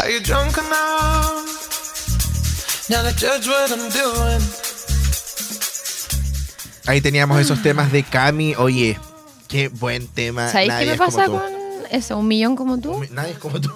[0.00, 1.44] Are you drunk enough
[2.88, 4.40] now to judge what I'm doing?
[6.86, 8.54] Ahí teníamos esos temas de Cami.
[8.56, 8.98] Oye,
[9.48, 10.48] qué buen tema.
[10.48, 11.42] ¿Sabéis qué me pasa con
[11.90, 12.16] eso?
[12.16, 13.04] Un millón como tú.
[13.10, 13.70] Nadie es como tú.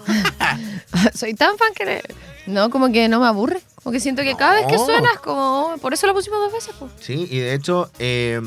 [1.14, 2.02] Soy tan fan que
[2.46, 3.60] no, como que no me aburre.
[3.82, 4.84] Como que siento que cada vez que No.
[4.86, 5.76] suena es como.
[5.80, 6.90] Por eso lo pusimos dos veces, pues.
[7.00, 8.40] Sí, y de hecho, eh,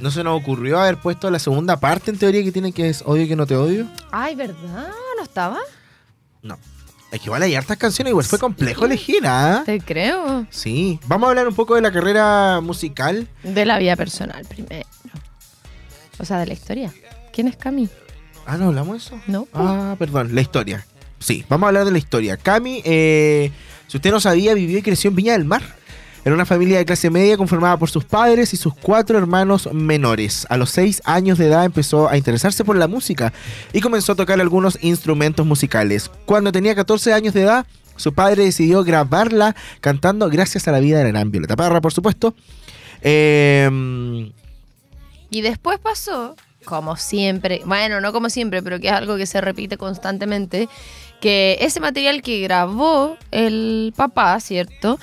[0.00, 3.02] no se nos ocurrió haber puesto la segunda parte en teoría que tiene que es
[3.04, 3.88] Odio que no te odio.
[4.12, 4.90] Ay, ¿verdad?
[5.16, 5.58] ¿No estaba?
[6.42, 6.58] No.
[7.10, 9.62] Es que igual hay hartas canciones, igual fue complejo elegir, ¿ah?
[9.64, 10.46] Te creo.
[10.50, 11.00] Sí.
[11.06, 13.26] Vamos a hablar un poco de la carrera musical.
[13.42, 14.86] De la vida personal primero.
[16.18, 16.92] O sea, de la historia.
[17.32, 17.88] ¿Quién es Cami?
[18.46, 19.22] Ah, ¿no hablamos de eso?
[19.26, 19.48] No.
[19.54, 20.86] Ah, perdón, la historia.
[21.18, 22.36] Sí, vamos a hablar de la historia.
[22.36, 23.52] Cami, eh,
[23.86, 25.62] si usted no sabía, vivió y creció en Viña del Mar.
[26.28, 30.46] En una familia de clase media conformada por sus padres y sus cuatro hermanos menores.
[30.50, 33.32] A los seis años de edad empezó a interesarse por la música
[33.72, 36.10] y comenzó a tocar algunos instrumentos musicales.
[36.26, 40.98] Cuando tenía 14 años de edad, su padre decidió grabarla cantando Gracias a la vida
[40.98, 42.34] de la gran Violeta Parra, por supuesto.
[43.00, 44.30] Eh,
[45.30, 49.40] Y después pasó, como siempre, bueno, no como siempre, pero que es algo que se
[49.40, 50.68] repite constantemente,
[51.22, 54.98] que ese material que grabó el papá, ¿cierto?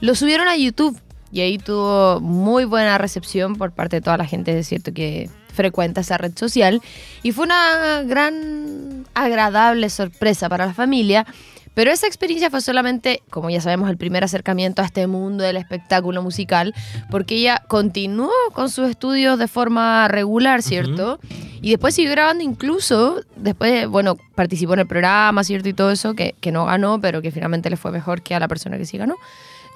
[0.00, 0.98] Lo subieron a YouTube
[1.32, 4.92] y ahí tuvo muy buena recepción por parte de toda la gente, ¿cierto?
[4.92, 6.80] Que frecuenta esa red social.
[7.22, 11.26] Y fue una gran, agradable sorpresa para la familia.
[11.74, 15.58] Pero esa experiencia fue solamente, como ya sabemos, el primer acercamiento a este mundo del
[15.58, 16.74] espectáculo musical,
[17.10, 21.20] porque ella continuó con sus estudios de forma regular, ¿cierto?
[21.60, 25.68] Y después siguió grabando incluso, después, bueno, participó en el programa, ¿cierto?
[25.68, 28.40] Y todo eso, que, que no ganó, pero que finalmente le fue mejor que a
[28.40, 29.16] la persona que sí ganó.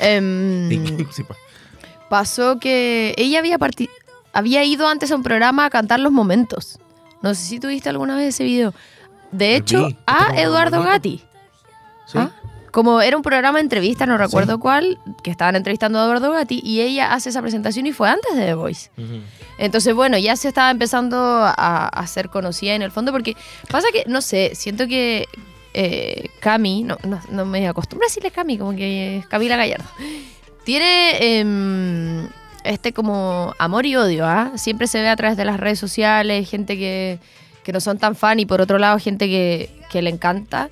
[0.00, 0.68] Em,
[1.10, 1.38] sí, pues.
[2.08, 3.58] pasó que ella había,
[4.32, 6.78] había ido antes a un programa a cantar los momentos.
[7.22, 8.74] No sé si tuviste alguna vez ese video.
[9.30, 10.82] De hecho, vi, a Eduardo.
[10.82, 11.22] Gatti.
[12.06, 12.18] Sí.
[12.18, 12.30] ¿Ah?
[12.72, 16.60] Como era un programa de entrevista, no recuerdo cuál, que estaban entrevistando a Eduardo Gatti
[16.62, 18.90] y ella hace esa presentación y fue antes de The Voice.
[19.58, 23.36] Entonces, bueno, ya se estaba empezando a, a ser conocida en el fondo porque
[23.68, 25.26] pasa que, no sé, siento que
[25.74, 29.88] eh, Cami, no, no, no me acostumbro a decirle Cami, como que es Camila Gallardo,
[30.64, 32.28] tiene em,
[32.64, 34.52] este como amor y odio, ¿ah?
[34.56, 37.18] Siempre se ve a través de las redes sociales, gente que,
[37.62, 40.70] que no son tan fan y por otro lado gente que, que le encanta,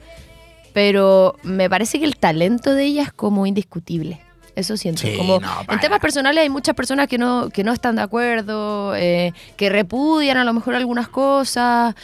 [0.72, 4.20] pero me parece que el talento de ella es como indiscutible.
[4.58, 5.02] Eso siento.
[5.02, 8.02] Sí, como no, en temas personales hay muchas personas que no, que no están de
[8.02, 11.94] acuerdo, eh, que repudian a lo mejor algunas cosas,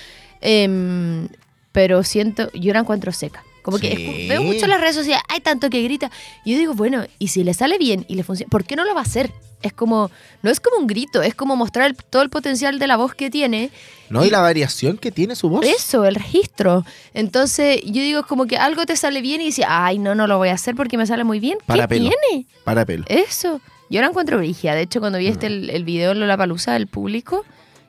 [0.41, 1.27] em,
[1.75, 3.43] pero siento, yo la encuentro seca.
[3.63, 4.27] Como que Sí.
[4.29, 6.11] veo mucho en las redes sociales, hay tanto que grita.
[6.45, 8.85] Y yo digo, bueno, y si le sale bien y le funciona, ¿por qué no
[8.85, 9.33] lo va a hacer?
[9.63, 10.11] Es como,
[10.43, 13.15] no es como un grito, es como mostrar el- todo el potencial de la voz
[13.15, 13.71] que tiene.
[14.11, 15.65] No, y la variación que tiene su voz.
[15.67, 16.85] Eso, el registro.
[17.15, 20.27] Entonces, yo digo, es como que algo te sale bien y dices, ay, no, no
[20.27, 21.59] lo voy a hacer porque me sale muy bien.
[21.67, 22.11] Para ¿Qué pelo.
[22.31, 22.47] tiene?
[22.65, 23.05] Para pelo.
[23.09, 23.61] Eso.
[23.91, 24.75] Yo la encuentro brigia.
[24.75, 25.33] De hecho, cuando vi Mm.
[25.33, 27.45] este, el, el video en la palusa del público,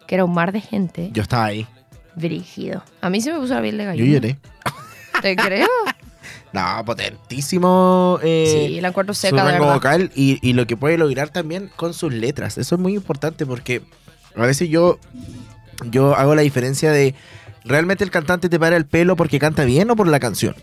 [0.07, 1.67] que era un mar de gente, Yo estaba ahí.
[2.15, 2.83] Brígido.
[3.01, 4.13] A mí se me puso la piel de Yo gallina.
[4.13, 4.37] lloré.
[5.21, 5.67] ¿Te creo?
[6.53, 8.17] No, potentísimo.
[8.23, 11.69] eh, sí, la su seca, de rango vocal y, y lo que puede lograr también
[11.75, 12.57] con sus letras.
[12.57, 13.81] Eso es muy importante porque
[14.37, 14.97] a veces yo,
[15.91, 17.13] yo hago la diferencia de
[17.65, 20.55] realmente el cantante te para el pelo porque canta bien o por la canción.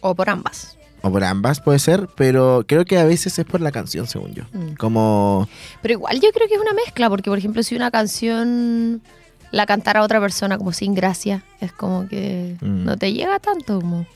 [0.00, 0.76] O por ambas.
[1.02, 4.34] O por ambas puede ser, pero creo que a veces es por la canción, según
[4.34, 4.44] yo.
[4.52, 4.74] Mm.
[4.74, 5.48] Como...
[5.80, 9.00] Pero igual yo creo que es una mezcla, porque por ejemplo, si una canción
[9.50, 12.84] la cantara otra persona como sin gracia, es como que Mm.
[12.84, 14.06] no te llega tanto como...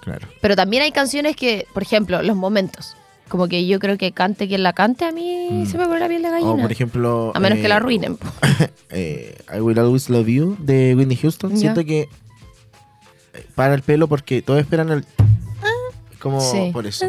[0.00, 0.28] Claro.
[0.40, 2.96] Pero también hay canciones que, por ejemplo, los momentos.
[3.28, 5.66] Como que yo creo que cante quien la cante, a mí Mm.
[5.66, 6.50] se me pone la piel de gallina.
[6.50, 7.32] O por ejemplo...
[7.34, 8.18] a menos que la eh, arruinen.
[8.90, 11.56] eh, I Will Always Love You de Whitney Houston.
[11.56, 12.08] Siento que
[13.34, 15.04] eh, para el pelo porque todos esperan el...
[16.18, 16.70] Como Sí.
[16.72, 17.06] por eso.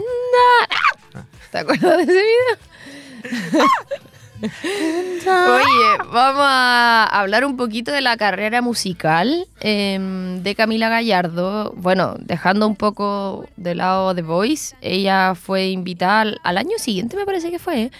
[1.51, 3.61] ¿Te acuerdas de ese video?
[5.21, 11.73] Oye, vamos a hablar un poquito de la carrera musical em, de Camila Gallardo.
[11.77, 17.15] Bueno, dejando un poco de lado The Voice, ella fue invitada al, al año siguiente,
[17.15, 17.91] me parece que fue, ¿eh?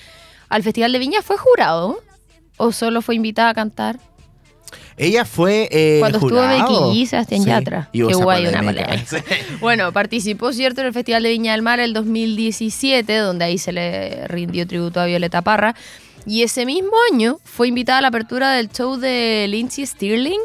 [0.50, 1.21] al Festival de Viña.
[1.21, 2.00] ¿Fue jurado?
[2.57, 4.00] ¿O solo fue invitada a cantar?
[4.98, 6.42] Ella fue eh, Cuando estuvo.
[6.42, 7.89] Becky G, Sebastián Yatra.
[7.92, 8.62] y ahí una.
[9.60, 13.71] Bueno, participó, ¿cierto?, en el Festival de Viña del Mar el 2017, donde ahí se
[13.71, 15.75] le rindió tributo a Violeta Parra.
[16.25, 20.39] Y ese mismo año fue invitada a la apertura del show de Lindsay Stirling,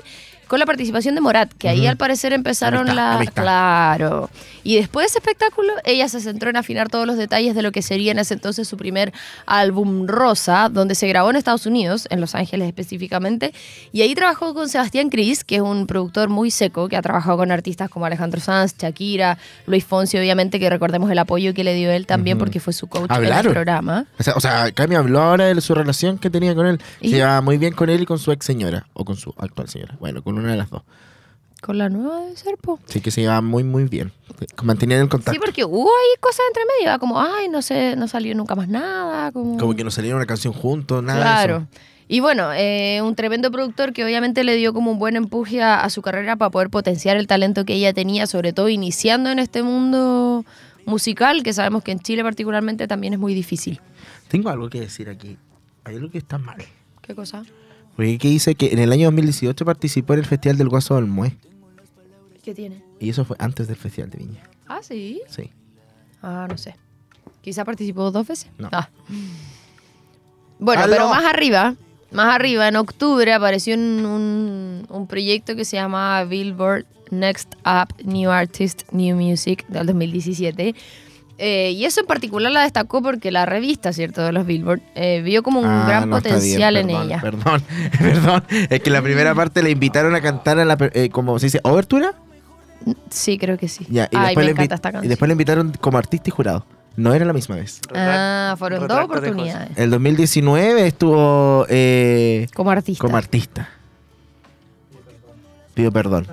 [0.49, 3.17] con la participación de Morat, que ahí al parecer empezaron la...
[3.17, 3.43] amistad.
[3.43, 4.31] Claro.
[4.63, 7.71] Y después de ese espectáculo, ella se centró en afinar todos los detalles de lo
[7.71, 9.13] que sería en ese entonces su primer
[9.47, 13.55] álbum Rosa, donde se grabó en Estados Unidos, en Los Ángeles específicamente,
[13.93, 17.37] y ahí trabajó con Sebastián Cris, que es un productor muy seco, que ha trabajado
[17.37, 21.75] con artistas como Alejandro Sanz, Shakira, Luis Fonsi, obviamente, que recordemos el apoyo que le
[21.75, 24.07] dio él también, porque fue su coach en el programa.
[24.19, 26.81] O sea, o sea, Cami habló ahora de su relación que tenía con él.
[27.01, 28.87] Se llevaba muy bien con él y con su ex señora.
[28.95, 29.97] O con su actual señora.
[30.01, 30.83] Bueno, con una de las dos.
[31.63, 32.79] Con la nueva de Serpo.
[32.87, 34.13] Sí que se llevaba muy, muy bien.
[34.63, 35.33] Mantenían el contacto.
[35.33, 37.01] Sí, porque hubo ahí cosas entre medio, ¿verdad?
[37.01, 39.33] como, ay, no sé, no salió nunca más nada.
[39.33, 41.57] Como, Como que no salieron una canción juntos, nada de Claro.
[41.57, 41.67] eso.
[42.09, 45.81] Y bueno, eh, un tremendo productor que obviamente le dio como un buen empuje a,
[45.81, 49.41] a su carrera para poder potenciar el talento que ella tenía, sobre todo iniciando en
[49.41, 50.45] este mundo
[50.85, 53.81] musical, que sabemos que en Chile particularmente también es muy difícil.
[54.29, 55.37] Tengo algo que decir aquí.
[55.83, 56.59] Hay algo que está mal.
[57.03, 57.43] ¿Qué cosa?
[57.97, 61.07] Porque aquí dice que en el año 2018 participó en el Festival del Guaso del
[61.07, 61.35] Mue.
[62.43, 62.83] ¿Qué tiene?
[63.01, 64.43] Y eso fue antes del Festival de Viña.
[64.69, 65.23] Ah, sí.
[65.29, 65.51] Sí.
[66.23, 66.77] Ah, no sé.
[67.41, 68.49] Quizá participó dos veces.
[68.59, 68.69] No.
[68.71, 68.91] Ah.
[70.59, 70.93] Bueno, ¡Aló!
[70.93, 71.75] pero más arriba,
[72.11, 77.95] más arriba, en octubre apareció en un, un proyecto que se llama Billboard Next Up
[78.05, 80.75] New Artist New Music del 2017.
[81.39, 84.23] Eh, y eso en particular la destacó porque la revista, ¿cierto?
[84.23, 87.21] De los Billboard eh, vio como un Ah, gran no, potencial bien, en ella.
[87.21, 87.63] Perdón,
[87.99, 88.43] perdón.
[88.71, 91.61] Es que la primera parte le invitaron a cantar a la, eh, como se dice,
[91.63, 92.15] ¿obertura?
[93.11, 93.87] Sí, creo que sí.
[93.91, 95.09] Ya, y, Ay, después me le encanta esta y canción.
[95.11, 96.65] después le invitaron como artista y jurado.
[96.97, 97.81] No era la misma vez.
[97.95, 99.77] Ah, fueron dos oportunidades.
[99.77, 103.03] El 2019 estuvo eh, Como artista.
[103.05, 103.69] como artista.
[105.75, 106.27] Pido perdón.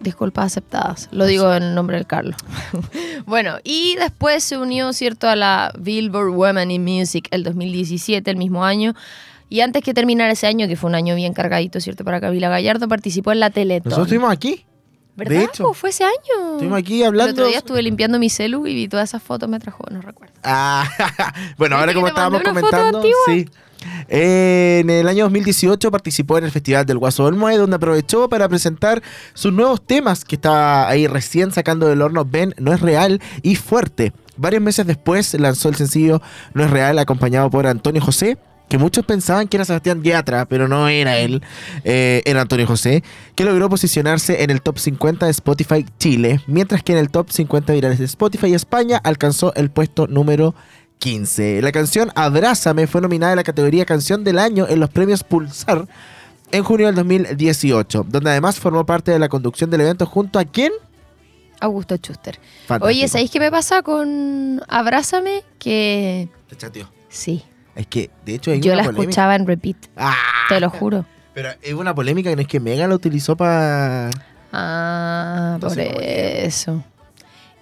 [0.00, 1.08] Disculpas aceptadas.
[1.10, 2.36] Lo digo en nombre del Carlos.
[3.26, 8.36] bueno, y después se unió, ¿cierto?, a la Billboard Women in Music el 2017, el
[8.36, 8.94] mismo año.
[9.48, 12.48] Y antes que terminara ese año, que fue un año bien cargadito, ¿cierto?, para Camila
[12.48, 13.90] Gallardo, participó en la Teletón.
[13.90, 14.66] Nosotros estuvimos aquí.
[15.16, 15.34] ¿Verdad?
[15.34, 15.72] de hecho.
[15.72, 16.52] Fue ese año.
[16.52, 17.32] Estuvimos aquí El hablando.
[17.32, 20.34] otro día estuve limpiando mi celu y vi todas esas fotos, me trajo, no recuerdo.
[20.44, 20.86] Ah,
[21.56, 23.48] bueno, ¿Viste ahora como estábamos comentando, sí.
[24.08, 28.48] En el año 2018 participó en el Festival del Guaso del Mue, donde aprovechó para
[28.48, 29.02] presentar
[29.34, 32.24] sus nuevos temas que estaba ahí recién sacando del horno.
[32.24, 34.12] Ven, no es real y fuerte.
[34.36, 36.20] Varios meses después lanzó el sencillo
[36.52, 38.38] No es real, acompañado por Antonio José.
[38.68, 41.40] Que muchos pensaban que era Sebastián Yatra, pero no era él,
[41.84, 43.04] eh, era Antonio José,
[43.36, 47.30] que logró posicionarse en el top 50 de Spotify Chile, mientras que en el top
[47.30, 50.56] 50 virales de Spotify España alcanzó el puesto número
[50.98, 51.60] 15.
[51.62, 55.86] La canción Abrázame fue nominada en la categoría Canción del Año en los premios Pulsar
[56.52, 60.44] en junio del 2018, donde además formó parte de la conducción del evento junto a
[60.44, 60.72] quién?
[61.60, 62.38] Augusto Schuster.
[62.66, 62.86] Fantástico.
[62.86, 65.42] Oye, ¿sabéis qué me pasa con Abrázame?
[65.58, 66.88] Que Te chateó.
[67.08, 67.42] sí,
[67.74, 69.10] Es que, de hecho, hay yo una la polémica.
[69.10, 70.14] escuchaba en repeat, Ah,
[70.48, 71.04] te lo juro.
[71.34, 74.10] Pero es una polémica que no es que Mega la utilizó para...
[74.52, 76.82] Ah, por Entonces, eso.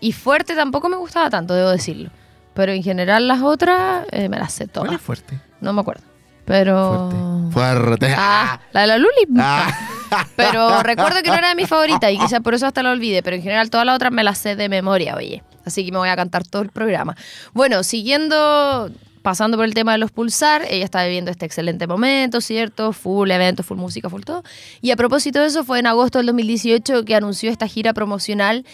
[0.00, 2.10] Y fuerte tampoco me gustaba tanto, debo decirlo.
[2.54, 4.92] Pero en general las otras eh, me las sé ¿Cuál todas.
[4.94, 5.40] es fuerte?
[5.60, 6.02] No me acuerdo.
[6.44, 7.10] Pero.
[7.50, 7.86] Fuerte.
[7.86, 8.14] Fuerte.
[8.16, 9.26] Ah, la de la Luli.
[9.38, 9.72] Ah.
[10.36, 13.22] Pero recuerdo que no era de mi favorita y quizás por eso hasta la olvidé.
[13.22, 15.42] Pero en general todas las otras me las sé de memoria, oye.
[15.64, 17.16] Así que me voy a cantar todo el programa.
[17.54, 18.90] Bueno, siguiendo,
[19.22, 22.92] pasando por el tema de los pulsar, ella está viviendo este excelente momento, ¿cierto?
[22.92, 24.44] Full evento, full música, full todo.
[24.82, 28.66] Y a propósito de eso, fue en agosto del 2018 que anunció esta gira promocional.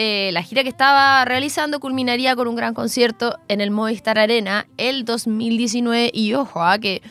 [0.00, 4.68] Eh, la gira que estaba realizando culminaría con un gran concierto en el Movistar Arena
[4.76, 6.12] el 2019.
[6.14, 7.02] Y ojo, ah, que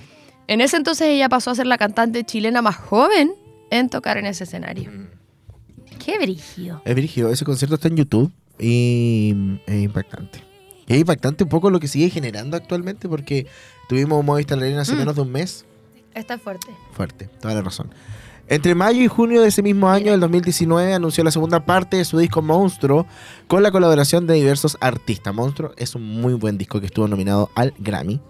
[0.47, 3.33] en ese entonces ella pasó a ser la cantante chilena más joven
[3.71, 4.89] en tocar en ese escenario.
[6.03, 6.81] Qué brillo.
[6.85, 7.29] Es brígido.
[7.29, 9.35] Ese concierto está en YouTube y
[9.65, 10.41] es impactante.
[10.87, 13.47] Es impactante un poco lo que sigue generando actualmente porque
[13.89, 14.99] tuvimos Movistar Arena hace Mm.
[14.99, 15.65] menos de un mes.
[16.13, 16.67] Está fuerte.
[16.93, 17.93] Fuerte, toda la razón.
[18.49, 22.05] Entre mayo y junio de ese mismo año, del 2019, anunció la segunda parte de
[22.05, 23.05] su disco Monstruo
[23.47, 25.33] con la colaboración de diversos artistas.
[25.33, 28.21] Monstruo es un muy buen disco que estuvo nominado al Grammy.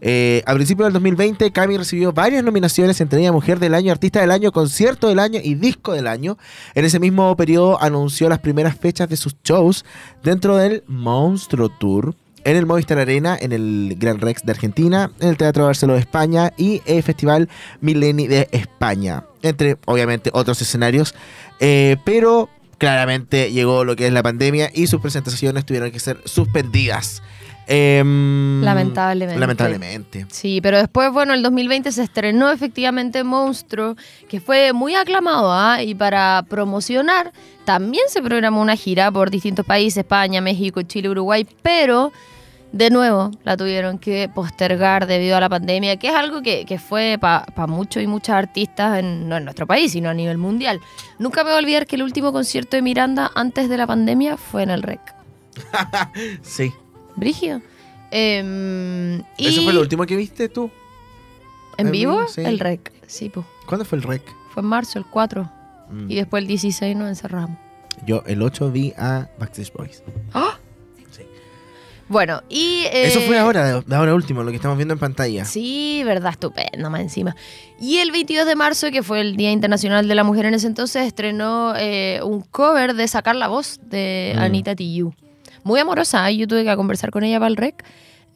[0.00, 4.20] Eh, a principios del 2020, Cami recibió varias nominaciones, entre ellas Mujer del Año, Artista
[4.20, 6.38] del Año, Concierto del Año y Disco del Año.
[6.74, 9.84] En ese mismo periodo anunció las primeras fechas de sus shows
[10.22, 12.14] dentro del Monstruo Tour
[12.44, 16.00] en el Movistar Arena, en el Gran Rex de Argentina, en el Teatro Barceló de
[16.00, 17.48] España y el Festival
[17.80, 21.14] Mileni de España, entre obviamente otros escenarios,
[21.60, 22.48] eh, pero
[22.78, 27.22] claramente llegó lo que es la pandemia y sus presentaciones tuvieron que ser suspendidas.
[27.66, 29.40] Em, Lamentablemente.
[29.40, 30.26] Lamentablemente.
[30.30, 33.96] Sí, pero después, bueno, el 2020 se estrenó efectivamente Monstruo,
[34.28, 35.82] que fue muy aclamado, ¿ah?
[35.82, 37.32] Y para promocionar,
[37.64, 42.12] también se programó una gira por distintos países, España, México, Chile, Uruguay, pero
[42.74, 46.78] de nuevo la tuvieron que postergar debido a la pandemia, que es algo que, que
[46.80, 50.80] fue para muchos y muchas artistas, en, no en nuestro país, sino a nivel mundial.
[51.20, 54.36] Nunca me voy a olvidar que el último concierto de Miranda antes de la pandemia
[54.36, 55.00] fue en el REC.
[56.42, 56.72] Sí.
[57.14, 57.62] Brígido.
[58.10, 60.68] Em, y ¿Eso fue lo último que viste tú?
[61.76, 62.16] ¿En en vivo?
[62.18, 62.28] vivo?
[62.28, 62.40] Sí.
[62.40, 63.46] El REC, sí, pues.
[63.66, 64.22] ¿Cuándo fue el rec?
[64.52, 65.48] Fue en marzo, el 4.
[65.90, 66.10] Mm.
[66.10, 67.56] Y después el 16 nos encerramos.
[68.04, 70.02] Yo el 8 vi a Backstage Boys.
[70.32, 70.53] ¡Ah!
[72.14, 72.84] Bueno, y...
[72.92, 75.44] Eso eh, fue ahora, de, ahora último, lo que estamos viendo en pantalla.
[75.44, 77.34] Sí, verdad, estupendo, más encima.
[77.80, 80.68] Y el 22 de marzo, que fue el Día Internacional de la Mujer en ese
[80.68, 84.38] entonces, estrenó eh, un cover de Sacar la Voz de Mm.
[84.38, 85.12] Anita Tijoux.
[85.64, 86.36] Muy amorosa, ¿eh?
[86.36, 87.84] yo tuve que conversar con ella para el rec.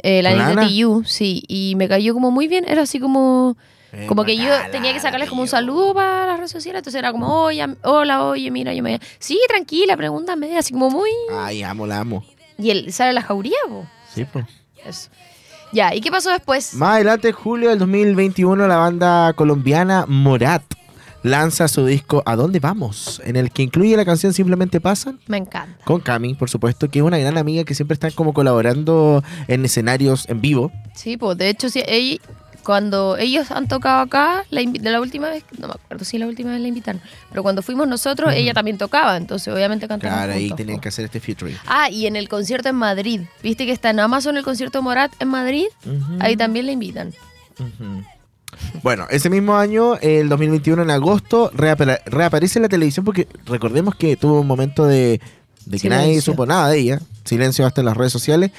[0.02, 0.66] Eh, la ¿Con Anita?
[0.66, 3.56] Tijoux, sí, y me cayó como muy bien, era así como...
[3.92, 6.98] Eh, Como que yo tenía que sacarles como un saludo para las redes sociales, entonces
[6.98, 8.98] era como, oye, hola, oye, mira, yo me...
[9.20, 11.10] Sí, tranquila, pregúntame, así como muy...
[11.32, 12.24] Ay, amo, la amo.
[12.58, 13.86] Y él sale la jauría, po.
[14.14, 14.44] Sí, pues.
[14.84, 15.10] Eso.
[15.72, 16.74] Ya, ¿y qué pasó después?
[16.74, 20.62] Más adelante, en julio del 2021, la banda colombiana Morat
[21.22, 23.20] lanza su disco ¿A dónde vamos?
[23.24, 25.18] En el que incluye la canción Simplemente Pasan.
[25.26, 25.84] Me encanta.
[25.84, 29.64] Con Cami, por supuesto, que es una gran amiga que siempre están como colaborando en
[29.64, 30.72] escenarios en vivo.
[30.94, 32.18] Sí, pues de hecho, sí, ella-
[32.64, 36.26] cuando ellos han tocado acá, la, de la última vez, no me acuerdo si la
[36.26, 37.00] última vez la invitaron,
[37.30, 40.82] pero cuando fuimos nosotros, ella también tocaba, entonces obviamente cantamos Claro, ahí juntos, tenían po.
[40.82, 41.56] que hacer este featuring.
[41.66, 45.12] Ah, y en el concierto en Madrid, viste que está en Amazon el concierto Morat
[45.20, 45.66] en Madrid,
[46.20, 47.12] ahí también la invitan.
[48.82, 53.94] Bueno, ese mismo año, el 2021, en agosto, reapare- reaparece en la televisión porque recordemos
[53.94, 55.20] que tuvo un momento de,
[55.66, 57.00] de que nadie supo nada de ella.
[57.24, 58.50] Silencio hasta en las redes sociales.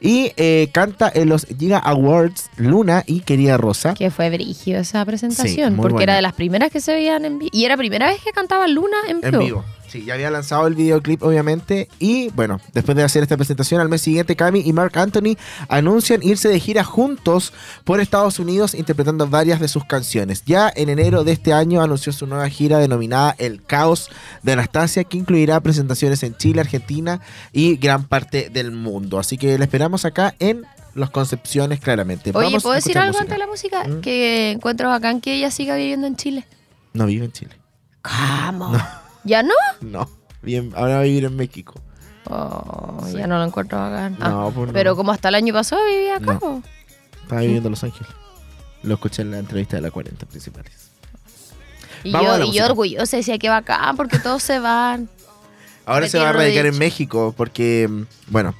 [0.00, 3.94] Y eh, canta en los Giga Awards Luna y Querida Rosa.
[3.94, 6.02] Que fue brígido esa presentación, muy porque buena.
[6.04, 7.50] era de las primeras que se veían en vivo.
[7.52, 9.32] Y era primera vez que cantaba Luna en vivo.
[9.32, 9.64] En vivo.
[9.88, 11.88] Sí, ya había lanzado el videoclip, obviamente.
[11.98, 15.36] Y bueno, después de hacer esta presentación, al mes siguiente, Cami y Mark Anthony
[15.68, 17.52] anuncian irse de gira juntos
[17.84, 20.42] por Estados Unidos, interpretando varias de sus canciones.
[20.44, 24.10] Ya en enero de este año anunció su nueva gira denominada El Caos
[24.42, 27.20] de Anastasia, que incluirá presentaciones en Chile, Argentina
[27.52, 29.18] y gran parte del mundo.
[29.18, 30.64] Así que la esperamos acá en
[30.94, 32.30] Los Concepciones, claramente.
[32.34, 33.22] Oye, Vamos ¿puedo a decir algo música.
[33.22, 33.84] antes de la música?
[33.84, 34.00] Mm.
[34.00, 36.44] Que encuentro bacán que ella siga viviendo en Chile.
[36.92, 37.52] No vive en Chile.
[38.02, 38.72] ¿Cómo?
[39.26, 39.54] ¿Ya no?
[39.80, 40.08] No.
[40.42, 41.74] Bien, ahora va a vivir en México.
[42.28, 43.18] Oh, Sí.
[43.18, 44.16] ya no lo encuentro bacán.
[44.18, 44.72] No, Ah, pues no.
[44.72, 46.38] Pero como hasta el año pasado vivía acá.
[46.42, 46.62] No.
[47.22, 48.08] Estaba viviendo en Los Ángeles.
[48.82, 50.72] Lo escuché en la entrevista de la 40 principales.
[52.04, 55.08] Y Vamos a yo, la y yo orgullosa decía que bacán porque todos se van.
[55.84, 56.78] Ahora se va a radicar en.
[56.78, 58.54] México porque, mm, bueno,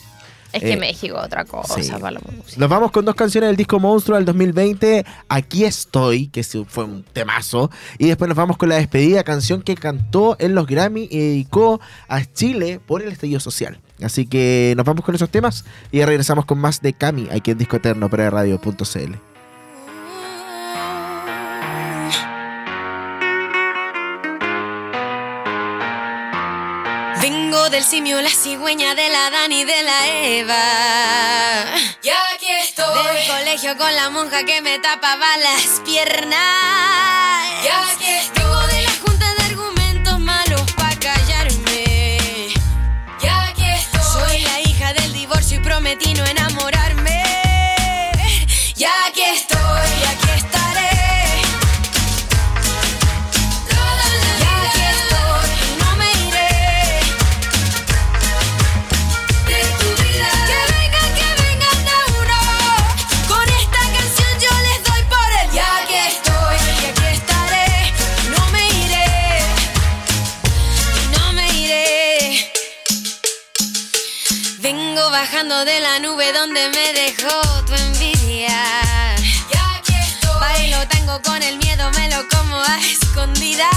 [0.56, 1.90] Es que Eh, México otra cosa sí.
[1.90, 2.58] para la música.
[2.58, 5.04] nos vamos con dos canciones del disco Monstruo del 2020.
[5.28, 7.70] Aquí estoy, que fue un temazo.
[7.98, 11.80] Y después nos vamos con la despedida, canción que cantó en los Grammy y dedicó
[12.08, 13.78] a Chile por el estallido social.
[14.02, 17.58] Así que nos vamos con esos temas y regresamos con más de Cami aquí en
[17.58, 19.35] Disco Eterno para radio.cl.
[27.76, 31.74] del simio, la cigüeña de la Dani y de la Eva.
[32.02, 33.04] Y aquí estoy.
[33.04, 36.38] Del colegio con la monja que me tapaba las piernas.
[37.62, 38.85] Y aquí estoy.
[75.46, 78.50] Bajando de la nube donde me dejó tu envidia.
[79.16, 80.40] Y aquí estoy.
[80.40, 83.68] Bailo tango con el miedo, me lo como a escondidas.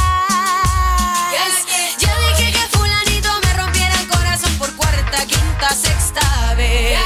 [1.99, 6.97] Yo dije que fulanito me rompiera el corazón por cuarta, quinta, sexta vez.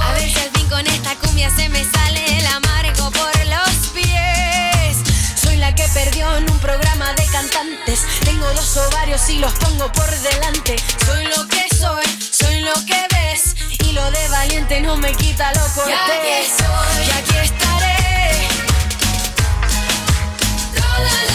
[0.00, 3.90] A ver si al fin con esta cumbia se me sale el amargo por los
[3.92, 4.96] pies.
[5.34, 8.00] Soy la que perdió en un programa de cantantes.
[8.24, 10.76] Tengo los ovarios y los pongo por delante.
[11.04, 13.11] Soy lo que soy, soy lo que.
[13.92, 15.84] Lo de valiente no me quita lo cortés.
[15.86, 18.48] Y aquí estaré.
[20.74, 21.31] Y aquí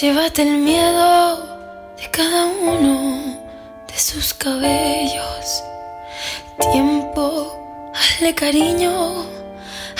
[0.00, 1.36] Llévate el miedo
[1.98, 3.38] de cada uno
[3.86, 5.62] de sus cabellos.
[6.72, 9.26] Tiempo, hazle cariño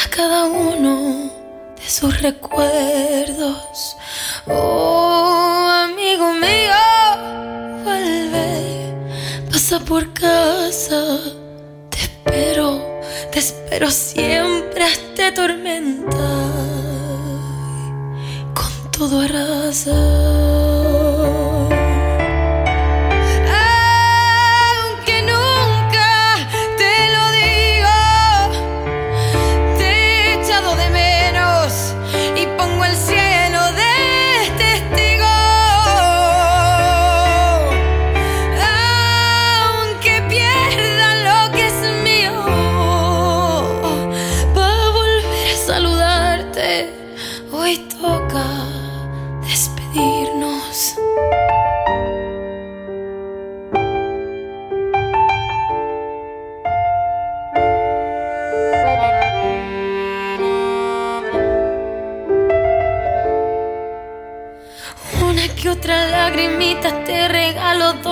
[0.02, 1.30] a cada uno
[1.76, 3.96] de sus recuerdos.
[4.46, 8.94] Oh, amigo mío, vuelve,
[9.50, 11.18] pasa por casa.
[11.90, 12.80] Te espero,
[13.32, 16.79] te espero siempre hasta tormenta.
[19.00, 20.69] Todo arrasa.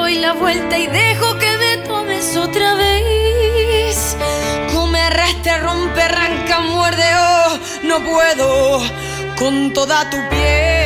[0.08, 4.16] Doy la vuelta y dejo que me tomes otra vez.
[4.72, 8.80] Come, arrastra, rompe, arranca, muerde, oh, no puedo
[9.36, 10.77] con toda tu piel.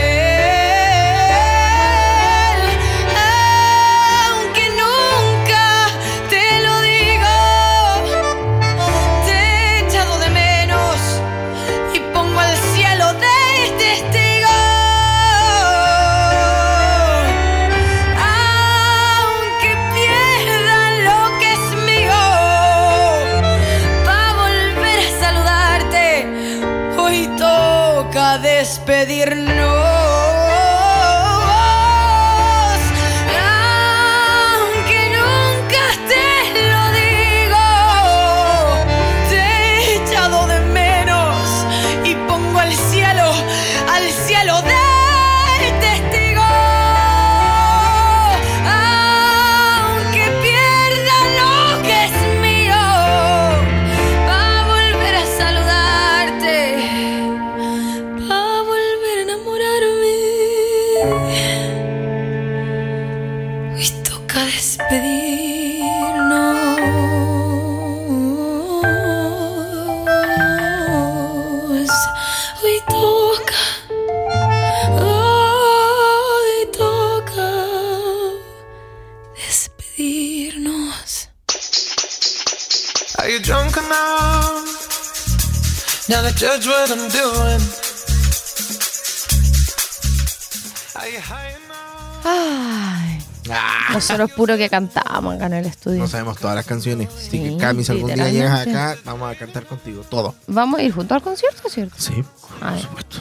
[92.25, 93.19] Ay,
[93.51, 95.99] Ah, nosotros puro que cantamos acá en el estudio.
[95.99, 97.09] no sabemos todas las canciones.
[97.09, 100.05] Así Sí, que Cami, si algún día llegas acá, vamos a cantar contigo.
[100.09, 100.35] Todo.
[100.47, 101.97] Vamos a ir juntos al concierto, ¿cierto?
[101.99, 102.13] Sí,
[102.61, 102.75] Ay.
[102.75, 103.17] por supuesto.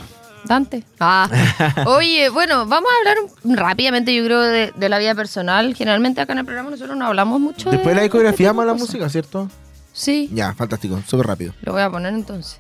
[0.46, 0.84] Dante.
[1.00, 1.28] Ah.
[1.88, 3.18] Oye, bueno, vamos a hablar
[3.58, 5.74] rápidamente, yo creo, de, de la vida personal.
[5.76, 8.66] Generalmente acá en el programa nosotros no hablamos mucho Después de la este discografía, a
[8.66, 9.50] la música, ¿cierto?
[9.94, 11.02] Sí, Ya, fantástico.
[11.08, 11.54] Súper rápido.
[11.64, 12.60] lo voy a poner entonces.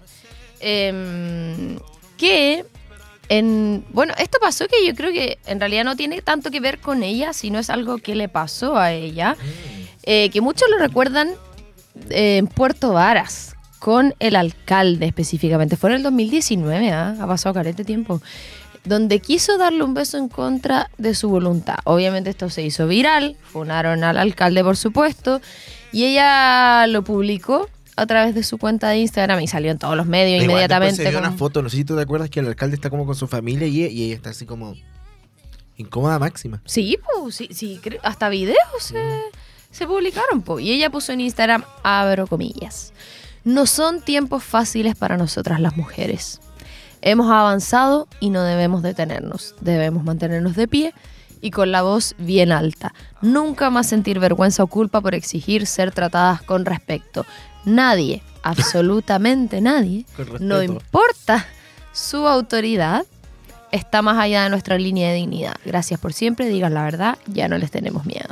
[0.61, 1.79] Em,
[2.17, 2.65] que
[3.29, 3.85] en.
[3.91, 7.03] Bueno, esto pasó que yo creo que en realidad no tiene tanto que ver con
[7.03, 9.35] ella, sino es algo que le pasó a ella.
[10.03, 11.29] eh, que muchos lo recuerdan
[12.09, 15.75] eh, en Puerto Varas, con el alcalde específicamente.
[15.75, 17.15] Fue en el 2019, ¿ah?
[17.19, 18.21] ha pasado carete tiempo.
[18.83, 21.75] Donde quiso darle un beso en contra de su voluntad.
[21.83, 25.39] Obviamente esto se hizo viral, funaron al alcalde por supuesto,
[25.91, 27.69] y ella lo publicó
[28.01, 31.03] a través de su cuenta de Instagram y salió en todos los medios inmediatamente.
[31.03, 33.05] se como- una foto, no sé si tú te acuerdas que el alcalde está como
[33.05, 34.73] con su familia y, y ella está así como
[35.77, 36.61] incómoda máxima.
[36.65, 38.97] Sí, pues, sí, sí, hasta videos se,
[39.71, 40.59] se publicaron, po.
[40.59, 42.93] Y ella puso en Instagram, abro comillas.
[43.43, 46.39] No son tiempos fáciles para nosotras las mujeres.
[47.01, 49.55] Hemos avanzado y no debemos detenernos.
[49.61, 50.93] Debemos mantenernos de pie
[51.41, 52.93] y con la voz bien alta.
[53.21, 57.25] Nunca más sentir vergüenza o culpa por exigir ser tratadas con respeto.
[57.65, 60.05] Nadie, absolutamente nadie,
[60.39, 61.45] no importa
[61.93, 63.05] su autoridad,
[63.71, 65.55] está más allá de nuestra línea de dignidad.
[65.65, 68.29] Gracias por siempre, digan la verdad, ya no les tenemos miedo.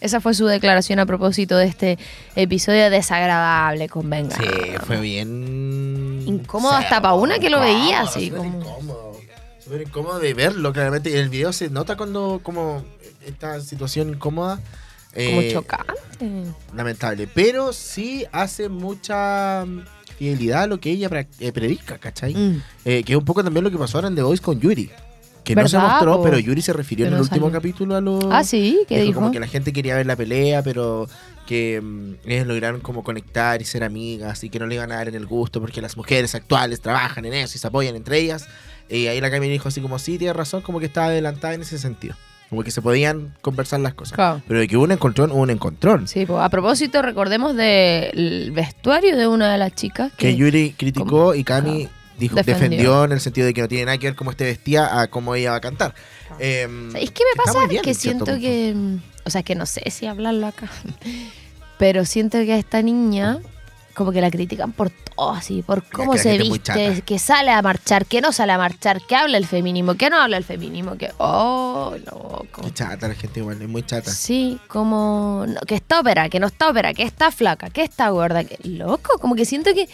[0.00, 1.96] Esa fue su declaración a propósito de este
[2.34, 4.34] episodio desagradable, convenga.
[4.36, 4.44] Sí,
[4.84, 6.22] fue bien.
[6.26, 9.11] Incómodo hasta pa' una que lo veía, así como- incómodo.
[9.62, 11.10] Súper incómodo de verlo, claramente.
[11.10, 12.84] Y en el video se nota cuando, como,
[13.24, 14.56] esta situación incómoda.
[15.14, 15.92] Como eh, chocante.
[16.74, 17.28] Lamentable.
[17.32, 19.82] Pero sí hace mucha mm,
[20.18, 22.34] fidelidad a lo que ella eh, predica, ¿cachai?
[22.34, 22.62] Mm.
[22.84, 24.90] Eh, que es un poco también lo que pasó ahora en The Voice con Yuri.
[25.44, 27.58] Que no se ¿Verdad, mostró, pero Yuri se refirió en el último salió.
[27.58, 28.24] capítulo a los...
[28.30, 29.14] Ah, sí, ¿qué dijo?
[29.14, 31.08] Como que la gente quería ver la pelea, pero
[31.46, 34.96] que mm, ellos lograron como conectar y ser amigas y que no le iban a
[34.96, 38.18] dar en el gusto porque las mujeres actuales trabajan en eso y se apoyan entre
[38.18, 38.46] ellas.
[38.96, 41.62] Y ahí la Cami dijo así como, sí, tienes razón, como que estaba adelantada en
[41.62, 42.14] ese sentido.
[42.50, 44.12] Como que se podían conversar las cosas.
[44.14, 44.42] Claro.
[44.46, 46.06] Pero de que hubo un encontrón, hubo un encontrón.
[46.06, 50.12] Sí, pues, a propósito, recordemos del vestuario de una de las chicas.
[50.18, 52.68] Que Yuri criticó como- y Cami dijo, Defendió.
[52.68, 53.04] defendió.
[53.04, 55.34] en el sentido de que no tiene nada que ver cómo esté vestida a cómo
[55.34, 55.94] ella va a cantar.
[56.38, 57.66] Em, ¿Sabéis qué me pasa?
[57.66, 58.40] bien, que siento punto.
[58.40, 58.74] que.
[59.24, 60.68] O sea, que no sé si hablarlo acá.
[61.78, 63.38] Pero siento que a esta niña,
[63.94, 67.60] como que la critican por todo, así, por cómo se muy viste, que sale a
[67.62, 70.96] marchar, que no sale a marchar, que habla el feminismo, que no habla el feminismo,
[70.96, 71.10] que.
[71.18, 72.62] ¡Oh, loco!
[72.62, 74.10] Qué chata la gente igual, es muy chata.
[74.10, 78.08] Sí, como no, que está ópera, que no está ópera, que está flaca, que está
[78.10, 79.88] gorda, que loco, como que siento que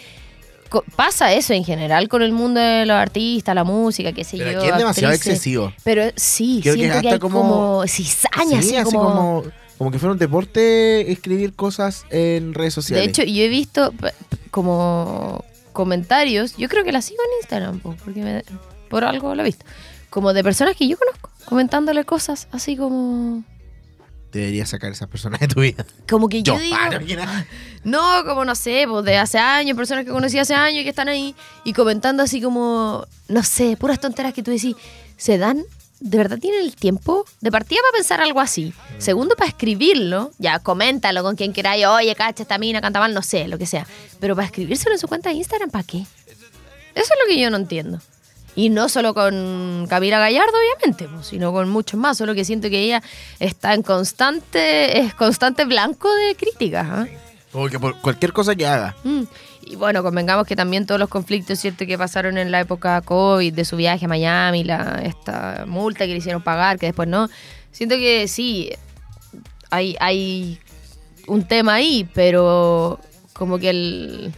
[0.95, 4.51] pasa eso en general con el mundo de los artistas, la música, qué sé Pero
[4.51, 4.59] yo.
[4.59, 5.33] aquí es demasiado actrices.
[5.37, 5.73] excesivo.
[5.83, 9.03] Pero sí, Creo que siento que, hay como- como, cizaña, Sí, así, como...
[9.03, 9.43] como
[9.91, 13.07] que fuera un deporte escribir cosas en redes De sociales.
[13.07, 13.93] hecho, yo he visto
[14.51, 18.43] como comentarios, yo creo que la sigo en Instagram, po, porque me-
[18.89, 19.65] por algo la he visto,
[20.09, 23.43] como de personas que yo conozco, comentándole cosas así como...
[24.33, 25.85] deberías sacar esas personas de tu vida.
[26.09, 26.75] Como que yo, Yo, digo...
[26.77, 26.89] ah,
[27.85, 28.19] no.
[28.19, 30.89] No, como no sé, pues de hace años, personas que conocí hace años y que
[30.89, 34.75] están ahí y comentando así como, no sé, puras tonteras que tú decís,
[35.17, 35.63] ¿se dan?
[35.99, 37.25] ¿De verdad tienen el tiempo?
[37.41, 38.73] De partida para pensar algo así.
[38.99, 43.21] Segundo, para escribirlo, ya coméntalo con quien queráis, oye, cacha, esta mina canta mal, no
[43.21, 43.85] sé, lo que sea.
[44.19, 45.97] Pero para escribírselo en su cuenta de Instagram, ¿para qué?
[45.97, 47.99] Eso es lo que yo no entiendo.
[48.55, 52.17] Y no solo con Camila Gallardo, obviamente, pues, sino con muchos más.
[52.17, 53.03] Solo que siento que ella
[53.39, 56.87] está en constante, es constante blanco de críticas.
[56.89, 57.07] ¿ah?
[57.51, 58.95] Como que por cualquier cosa que haga.
[59.03, 59.23] Mm.
[59.69, 61.85] Y bueno, convengamos que también todos los conflictos, ¿cierto?
[61.85, 66.11] Que pasaron en la época COVID, de su viaje a Miami, la, esta multa que
[66.13, 67.29] le hicieron pagar, que después no.
[67.71, 68.71] Siento que sí,
[69.69, 70.59] hay, hay
[71.27, 72.99] un tema ahí, pero
[73.33, 74.33] como que el...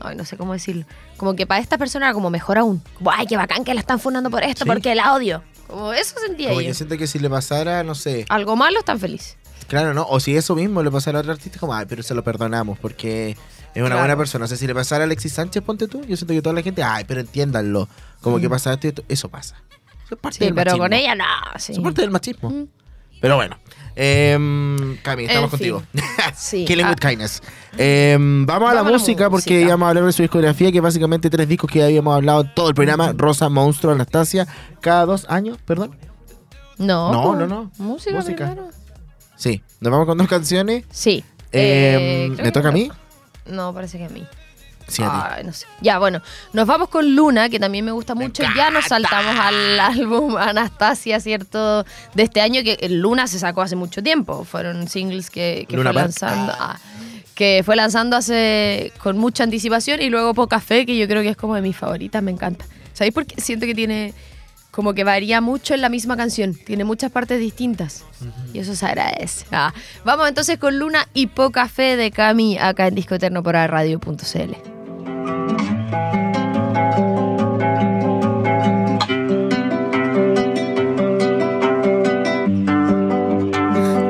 [0.00, 0.86] Ay, no sé cómo decirlo.
[1.18, 2.82] Como que para esta persona era como mejor aún.
[2.94, 4.70] Como, ay, qué bacán que la están fundando por esto, Sí.
[4.70, 5.42] porque la odio.
[5.66, 6.68] Como eso sentía Como yo.
[6.68, 9.36] que siento que si le pasara, no sé, Algo malo, están felices.
[9.68, 10.06] claro, ¿no?
[10.08, 12.78] O si eso mismo le pasara a otro artista, como, ay, pero se lo perdonamos
[12.78, 13.36] porque
[13.74, 14.00] es una Claro.
[14.00, 14.44] buena persona.
[14.44, 16.62] O sea, si le pasara a Alexis Sánchez, ponte tú, yo siento que toda la
[16.62, 17.88] gente, ay, pero entiéndanlo.
[18.20, 19.04] Como que pasa esto y esto.
[19.08, 19.56] Eso pasa.
[20.04, 20.84] Eso es parte Sí, del pero machismo.
[20.84, 21.24] con ella no.
[21.58, 21.72] Sí.
[21.72, 22.50] Eso es parte del machismo.
[22.50, 22.66] Mm.
[23.20, 23.56] Pero bueno.
[23.96, 25.82] Em, Cami, estamos En contigo.
[26.34, 26.64] Sí.
[26.64, 26.90] Killing Ah.
[26.90, 27.42] with Kindness.
[27.76, 30.82] Em, vamos a la a música porque íbamos a hablar de su discografía, que es
[30.82, 34.46] básicamente tres discos que habíamos hablado en todo el programa: Rosa, Monstruo, Anastasia,
[34.80, 35.96] cada dos años, perdón.
[36.78, 37.70] No, No, no, no.
[37.78, 38.46] Música, Música.
[38.46, 38.70] primero.
[39.36, 40.84] Sí, nos vamos con dos canciones.
[40.90, 41.22] Sí.
[41.52, 42.90] Em, Eh, ¿Me toca a mí?
[43.46, 44.26] No, parece que a mí.
[44.88, 45.34] Sí, a.
[45.34, 45.66] Ay, no sé.
[45.80, 46.20] Ya, bueno,
[46.52, 48.42] nos vamos con Luna, que también me gusta Me mucho.
[48.56, 51.84] Ya nos saltamos al álbum Anastasia, ¿cierto?
[52.14, 54.44] De este año, que Luna se sacó hace mucho tiempo.
[54.44, 56.52] Fueron singles que, que Luna fue lanzando.
[56.58, 56.78] ah,
[57.34, 61.30] que fue lanzando hace con mucha anticipación y luego Poca Fe, que yo creo que
[61.30, 62.66] es como de mis favoritas, me encanta.
[62.92, 63.40] ¿Sabéis por qué?
[63.40, 64.12] Siento que tiene
[64.70, 68.04] como que varía mucho en la misma canción, tiene muchas partes distintas
[68.52, 69.46] y eso se agradece.
[69.50, 69.72] Ah,
[70.04, 74.52] vamos entonces con Luna y Poca Fe de Cami acá en Disco Eterno por radio.cl.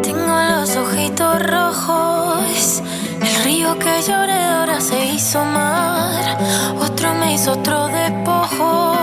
[0.02, 2.82] Tengo los ojitos rojos.
[3.20, 6.38] El río que lloré ahora se hizo mar.
[6.80, 8.99] Otro me hizo otro despojo.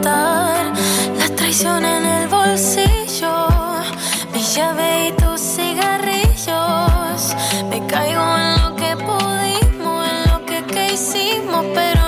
[0.00, 0.72] Explotar.
[1.18, 3.48] La traición en el bolsillo.
[4.32, 7.36] Mi llave y tus cigarrillos.
[7.68, 11.99] Me caigo en lo que pudimos, en lo que, que hicimos, pero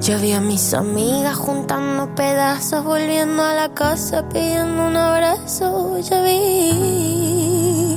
[0.00, 6.00] Ya vi a mis amigas juntando pedazos, volviendo a la casa pidiendo un abrazo.
[6.00, 7.96] Ya vi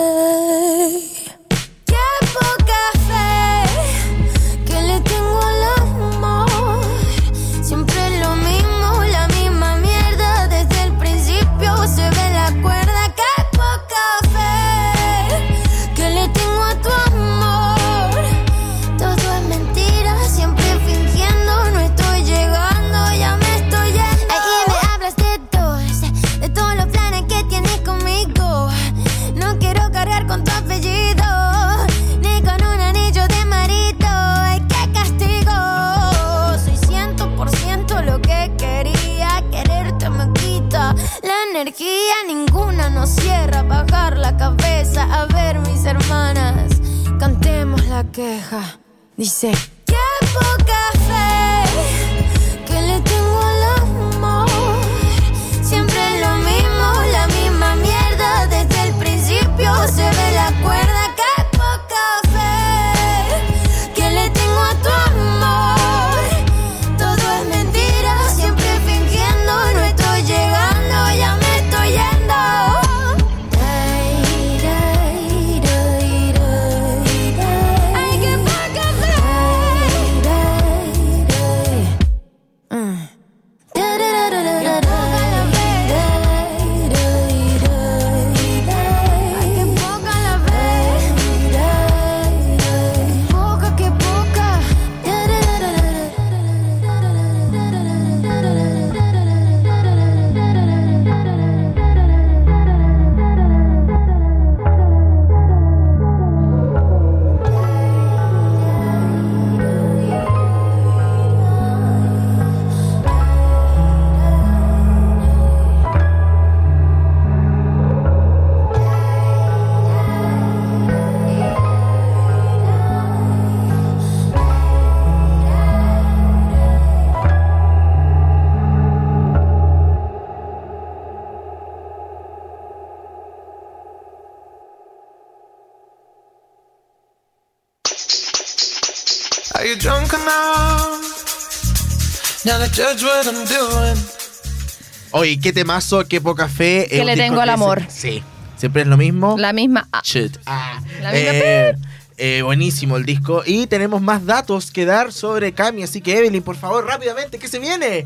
[145.11, 146.87] Oye, qué temazo, qué poca fe.
[146.89, 147.83] Que le tengo al amor.
[147.89, 148.23] Sí,
[148.57, 149.35] siempre es lo mismo.
[149.37, 149.87] La misma.
[149.91, 150.37] ah, Shit.
[150.45, 150.79] Ah.
[151.01, 151.73] La misma Eh,
[152.17, 153.43] eh, buenísimo el disco.
[153.45, 155.83] Y tenemos más datos que dar sobre Cami.
[155.83, 158.05] Así que, Evelyn, por favor, rápidamente, ¿qué se viene?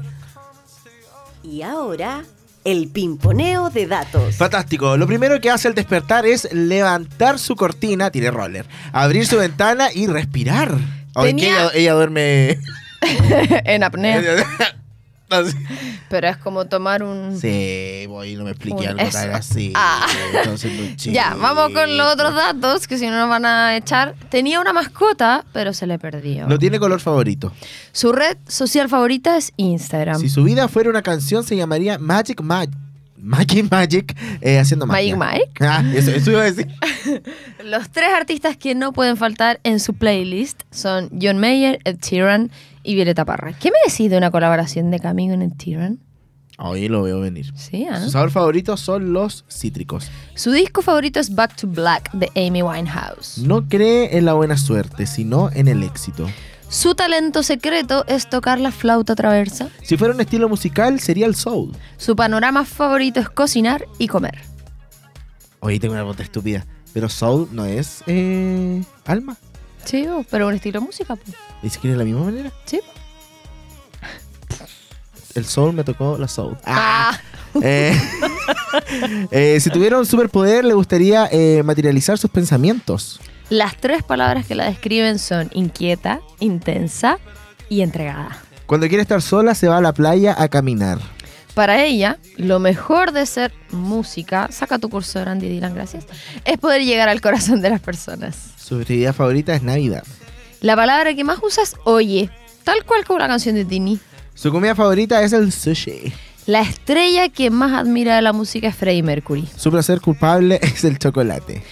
[1.43, 2.23] Y ahora,
[2.63, 4.35] el pimponeo de datos.
[4.35, 4.95] Fantástico.
[4.97, 9.89] Lo primero que hace al despertar es levantar su cortina, tiene roller, abrir su ventana
[9.93, 10.75] y respirar.
[11.13, 12.59] Tenía- ella, ella duerme.
[13.65, 14.21] en apnea.
[16.09, 17.39] Pero es como tomar un.
[17.39, 19.17] Sí, voy, no me expliqué algo eso.
[19.33, 19.71] así.
[19.75, 20.05] Ah.
[20.35, 24.15] Entonces, Ya, vamos con los otros datos que si no nos van a echar.
[24.29, 26.47] Tenía una mascota, pero se le perdió.
[26.47, 27.53] No tiene color favorito.
[27.93, 30.19] Su red social favorita es Instagram.
[30.19, 32.75] Si su vida fuera una canción, se llamaría Magic Magic.
[33.23, 35.15] Magic Magic, eh, haciendo magia.
[35.15, 35.65] Magic Mike.
[35.65, 36.67] Ah, eso, eso iba a decir.
[37.63, 42.51] Los tres artistas que no pueden faltar en su playlist son John Mayer, Ed Sheeran
[42.83, 43.53] y Violeta Parra.
[43.59, 45.99] ¿Qué me decís de una colaboración de Camilo en Ed Sheeran?
[46.57, 47.51] Hoy lo veo venir.
[47.55, 47.99] Sí, ¿ah?
[47.99, 50.11] Su sabor favorito son los cítricos.
[50.35, 53.39] Su disco favorito es Back to Black de Amy Winehouse.
[53.39, 56.29] No cree en la buena suerte, sino en el éxito.
[56.69, 59.69] Su talento secreto es tocar la flauta traversa.
[59.81, 61.71] Si fuera un estilo musical, sería el soul.
[61.97, 64.37] Su panorama favorito es cocinar y comer.
[65.61, 66.65] Oye, tengo una pregunta estúpida.
[66.93, 69.37] Pero soul no es eh, alma.
[69.85, 71.15] Sí, pero un estilo de música.
[71.15, 71.35] pues.
[71.63, 72.51] ¿Y se quiere de la misma manera?
[72.65, 72.79] Sí.
[75.35, 76.57] El soul me tocó la soul.
[76.65, 77.17] Ah.
[77.61, 77.99] Eh,
[79.31, 83.19] eh, si tuviera un superpoder, le gustaría eh, materializar sus pensamientos.
[83.49, 87.19] Las tres palabras que la describen son inquieta, intensa
[87.67, 88.37] y entregada.
[88.65, 90.99] Cuando quiere estar sola, se va a la playa a caminar.
[91.53, 96.05] Para ella, lo mejor de ser música, saca tu curso de Randy Dylan, gracias,
[96.45, 98.50] es poder llegar al corazón de las personas.
[98.61, 100.03] Su festividad favorita es Navidad.
[100.61, 102.29] La palabra que más usa es oye,
[102.63, 103.99] tal cual como la canción de Tini.
[104.35, 106.13] Su comida favorita es el sushi.
[106.45, 109.47] La estrella que más admira de la música es Freddie Mercury.
[109.55, 111.63] Su placer culpable es el chocolate.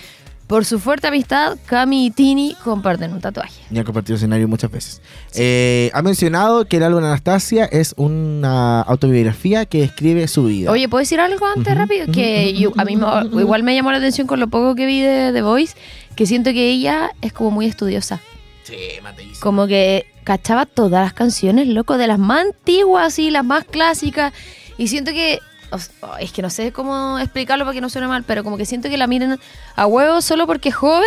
[0.50, 3.62] Por su fuerte amistad, Cami y Tini comparten un tatuaje.
[3.70, 5.00] Y ha compartido escenario muchas veces.
[5.36, 10.72] Eh, ha mencionado que el álbum Anastasia es una autobiografía que describe su vida.
[10.72, 12.04] Oye, ¿puedo decir algo antes Ujú, rápido?
[12.06, 14.88] ujú, Que yo- a mí me- igual me llamó la atención con lo poco que
[14.88, 15.76] vi de The Voice,
[16.16, 18.20] que siento que ella es como muy estudiosa.
[18.64, 19.38] Sí, Mateísimo.
[19.42, 24.34] Como que cachaba todas las canciones, loco, de las más antiguas y las más clásicas.
[24.80, 25.38] Y siento que.
[25.72, 28.58] O oh, es que no sé cómo explicarlo para que no suene mal, pero como
[28.58, 29.40] que siento que la miren
[29.76, 31.04] a huevo solo porque es joven,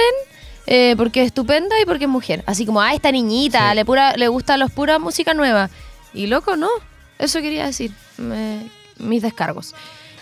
[0.66, 2.42] eh, porque es estupenda y porque es mujer.
[2.46, 3.76] Así como, ah, esta niñita, Sí.
[3.76, 5.70] le, pura, le gusta los pura música nueva.
[6.14, 6.68] Y loco, no.
[7.18, 7.92] Eso quería decir.
[8.18, 9.74] Me- mis descargos.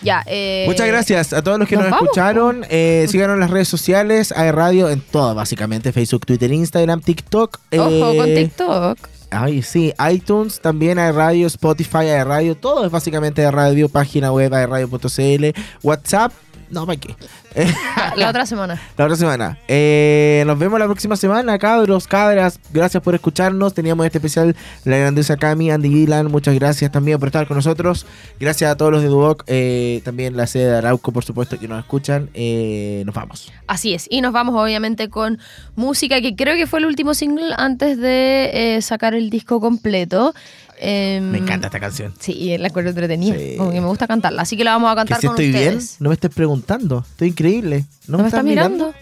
[0.03, 0.23] Ya.
[0.27, 2.65] eh, Muchas gracias a todos los que nos nos, vamos, escucharon.
[2.71, 7.59] Eh, síganos en las redes sociales, hay radio en todo, básicamente: Facebook, Twitter, Instagram, TikTok.
[7.77, 8.99] Ojo con eh, TikTok.
[9.31, 14.33] Ay, sí, iTunes, también hay radio, Spotify, hay radio, todo es básicamente de radio, página
[14.33, 16.33] web, hay radio.cl, WhatsApp,
[16.71, 17.15] no, ¿para qué?
[18.17, 18.81] La otra semana.
[18.97, 19.59] La otra semana.
[19.67, 22.61] Eh, nos vemos la próxima semana, cabros, cabras.
[22.73, 23.75] Gracias por escucharnos.
[23.75, 26.31] Teníamos este especial la grandeza Cami, Andy Gillan.
[26.31, 28.07] Muchas gracias también por estar con nosotros.
[28.39, 31.69] Gracias a todos los de Duoc, eh, también la sede de Arauco, por supuesto, que
[31.69, 32.31] nos escuchan.
[32.35, 33.53] Eh, nos vamos.
[33.67, 34.07] Así es.
[34.11, 35.39] Y nos vamos obviamente con
[35.77, 40.35] música que creo que fue el último single antes de eh, sacar el disco completo.
[40.83, 42.15] Em, Me encanta esta canción.
[42.19, 43.37] Sí, la encuentro entretenida.
[43.37, 43.57] Sí.
[43.59, 44.43] Como que me gusta cantarla.
[44.43, 47.05] Así que la vamos a Que cantar si con estoy bien, no me estés preguntando.
[47.11, 47.85] Estoy increíble.
[48.07, 48.95] ¿No, ¿No me estás mirando?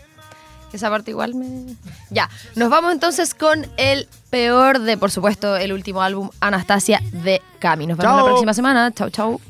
[0.72, 1.74] Esa parte igual me...
[2.10, 7.40] Ya, nos vamos entonces con el peor de, por supuesto, el último álbum, Anastasia de
[7.58, 7.86] Cami.
[7.86, 8.92] Nos vemos la próxima semana.
[8.92, 9.40] Chau, chau.